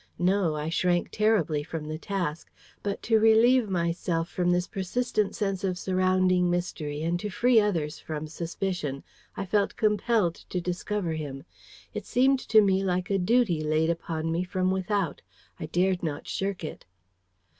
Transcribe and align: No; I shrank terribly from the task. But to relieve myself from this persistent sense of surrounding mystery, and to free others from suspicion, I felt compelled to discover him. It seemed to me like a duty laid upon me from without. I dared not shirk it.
No; 0.17 0.55
I 0.55 0.69
shrank 0.69 1.11
terribly 1.11 1.61
from 1.61 1.87
the 1.87 1.99
task. 1.99 2.49
But 2.81 3.03
to 3.03 3.19
relieve 3.19 3.69
myself 3.69 4.29
from 4.29 4.49
this 4.49 4.65
persistent 4.65 5.35
sense 5.35 5.63
of 5.63 5.77
surrounding 5.77 6.49
mystery, 6.49 7.03
and 7.03 7.19
to 7.19 7.29
free 7.29 7.59
others 7.59 7.99
from 7.99 8.25
suspicion, 8.27 9.03
I 9.37 9.45
felt 9.45 9.75
compelled 9.75 10.33
to 10.49 10.59
discover 10.59 11.11
him. 11.13 11.43
It 11.93 12.07
seemed 12.07 12.39
to 12.39 12.61
me 12.61 12.83
like 12.83 13.11
a 13.11 13.19
duty 13.19 13.61
laid 13.63 13.91
upon 13.91 14.31
me 14.31 14.43
from 14.43 14.71
without. 14.71 15.21
I 15.59 15.67
dared 15.67 16.01
not 16.01 16.27
shirk 16.27 16.63
it. 16.63 16.83